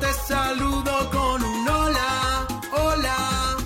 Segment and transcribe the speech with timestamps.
[0.00, 3.56] te saludo con un hola, hola.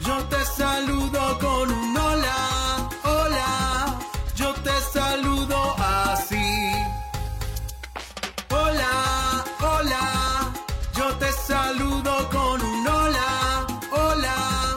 [0.00, 3.98] Yo te saludo con un hola, hola.
[4.36, 6.72] Yo te saludo así.
[8.50, 10.52] Hola, hola.
[10.96, 14.76] Yo te saludo con un hola, hola.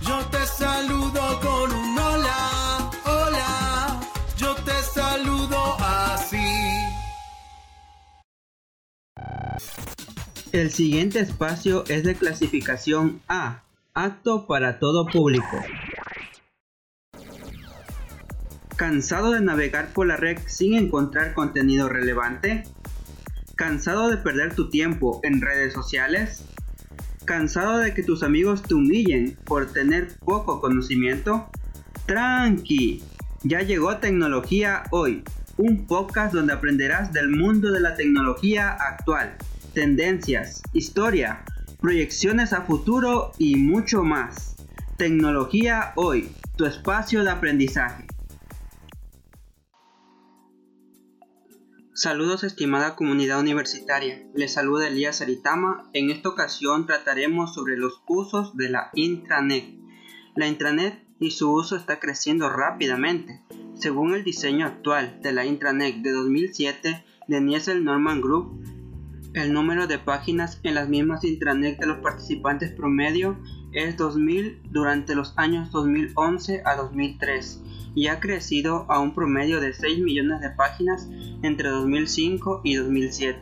[0.00, 4.00] Yo te saludo con un hola, hola.
[4.36, 6.74] Yo te saludo así.
[10.54, 15.58] El siguiente espacio es de clasificación A, apto para todo público.
[18.76, 22.62] ¿Cansado de navegar por la red sin encontrar contenido relevante?
[23.56, 26.44] ¿Cansado de perder tu tiempo en redes sociales?
[27.24, 31.50] ¿Cansado de que tus amigos te humillen por tener poco conocimiento?
[32.06, 33.02] Tranqui,
[33.42, 35.24] ya llegó Tecnología Hoy,
[35.56, 39.36] un podcast donde aprenderás del mundo de la tecnología actual,
[39.74, 41.44] tendencias, historia,
[41.80, 44.54] proyecciones a futuro y mucho más.
[44.96, 48.06] Tecnología Hoy, tu espacio de aprendizaje.
[51.92, 55.90] Saludos estimada comunidad universitaria, les saluda Elías Aritama.
[55.92, 59.74] En esta ocasión trataremos sobre los usos de la intranet.
[60.36, 63.42] La intranet y su uso está creciendo rápidamente.
[63.74, 68.73] Según el diseño actual de la intranet de 2007 de Nielsen Norman Group,
[69.34, 73.36] el número de páginas en las mismas intranet de los participantes promedio
[73.72, 77.60] es 2000 durante los años 2011 a 2003
[77.96, 81.08] y ha crecido a un promedio de 6 millones de páginas
[81.42, 83.40] entre 2005 y 2007.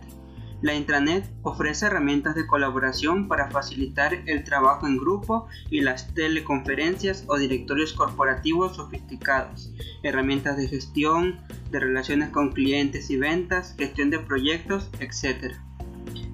[0.62, 7.24] La intranet ofrece herramientas de colaboración para facilitar el trabajo en grupo y las teleconferencias
[7.27, 11.40] o directorios corporativos sofisticados, herramientas de gestión,
[11.70, 15.52] de relaciones con clientes y ventas, gestión de proyectos, etc.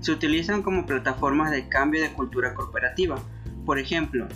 [0.09, 3.23] Se utilizan como plataformas de cambio de cultura corporativa.
[3.67, 4.27] Por ejemplo,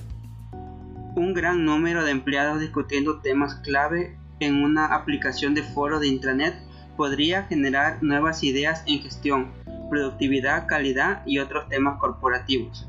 [1.16, 6.54] un gran número de empleados discutiendo temas clave en una aplicación de foro de intranet
[6.94, 9.50] podría generar nuevas ideas en gestión,
[9.88, 12.86] productividad, calidad y otros temas corporativos.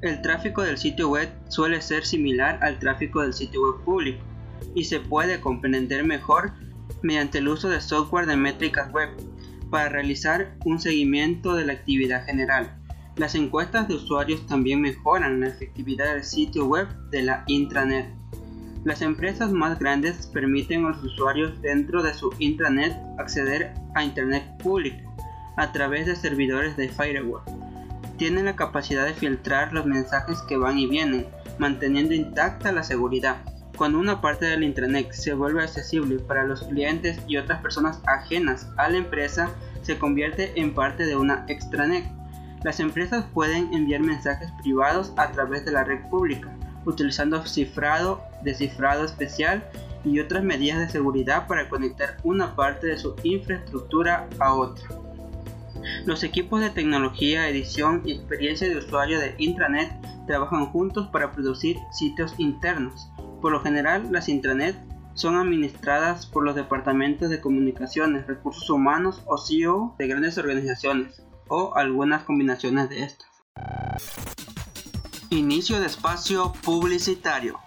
[0.00, 4.24] El tráfico del sitio web suele ser similar al tráfico del sitio web público
[4.74, 6.54] y se puede comprender mejor
[7.02, 9.10] mediante el uso de software de métricas web
[9.72, 12.76] para realizar un seguimiento de la actividad general.
[13.16, 18.06] Las encuestas de usuarios también mejoran la efectividad del sitio web de la intranet.
[18.84, 24.44] Las empresas más grandes permiten a los usuarios dentro de su intranet acceder a Internet
[24.62, 25.10] público
[25.56, 27.40] a través de servidores de firewall.
[28.18, 31.26] Tienen la capacidad de filtrar los mensajes que van y vienen,
[31.58, 33.38] manteniendo intacta la seguridad.
[33.76, 38.68] Cuando una parte del intranet se vuelve accesible para los clientes y otras personas ajenas
[38.76, 39.50] a la empresa,
[39.82, 42.04] se convierte en parte de una extranet
[42.64, 49.04] las empresas pueden enviar mensajes privados a través de la red pública, utilizando cifrado, descifrado
[49.04, 49.68] especial
[50.04, 54.86] y otras medidas de seguridad para conectar una parte de su infraestructura a otra.
[56.04, 59.90] Los equipos de tecnología, edición y experiencia de usuario de intranet
[60.28, 63.10] trabajan juntos para producir sitios internos.
[63.42, 64.76] Por lo general, las intranet
[65.14, 71.74] son administradas por los departamentos de comunicaciones, recursos humanos o CEO de grandes organizaciones o
[71.74, 73.28] algunas combinaciones de estas.
[75.30, 77.58] Inicio de espacio publicitario.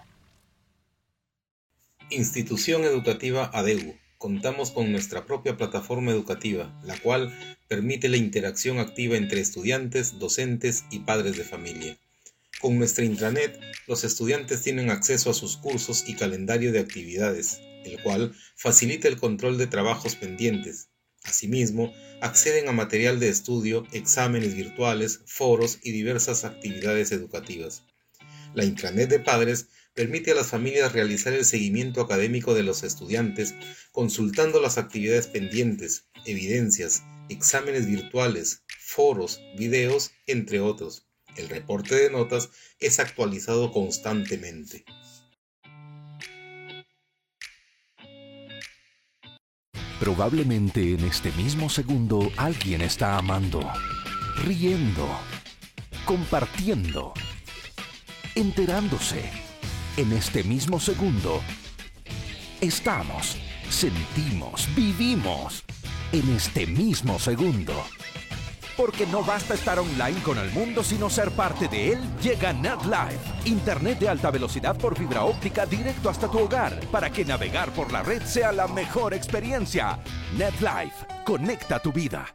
[2.08, 3.96] Institución Educativa ADEU.
[4.16, 7.36] Contamos con nuestra propia plataforma educativa, la cual
[7.68, 11.98] permite la interacción activa entre estudiantes, docentes y padres de familia.
[12.66, 18.02] Con nuestra intranet, los estudiantes tienen acceso a sus cursos y calendario de actividades, el
[18.02, 20.88] cual facilita el control de trabajos pendientes,
[21.22, 27.84] Asimismo, acceden a material de estudio, exámenes virtuales, foros y diversas actividades educativas.
[28.52, 33.54] La intranet de padres permite a las familias realizar el seguimiento académico de los estudiantes,
[33.92, 41.05] consultando las actividades pendientes, evidencias, exámenes virtuales, foros, videos, entre otros.
[41.36, 42.50] El reporte de notas
[42.80, 44.84] es actualizado constantemente.
[50.00, 53.60] Probablemente en este mismo segundo alguien está amando,
[54.44, 55.08] riendo,
[56.04, 57.12] compartiendo,
[58.34, 59.30] enterándose.
[59.96, 61.42] En este mismo segundo
[62.60, 63.36] estamos,
[63.70, 65.64] sentimos, vivimos.
[66.12, 67.74] En este mismo segundo
[68.76, 71.98] porque no basta estar online con el mundo, sino ser parte de él.
[72.22, 77.24] Llega NetLife, Internet de alta velocidad por fibra óptica directo hasta tu hogar, para que
[77.24, 79.98] navegar por la red sea la mejor experiencia.
[80.36, 82.26] NetLife, conecta tu vida.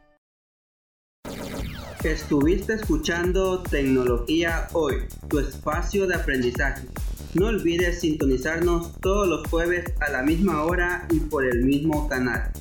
[2.02, 6.88] Estuviste escuchando Tecnología Hoy, tu espacio de aprendizaje.
[7.34, 12.52] No olvides sintonizarnos todos los jueves a la misma hora y por el mismo canal.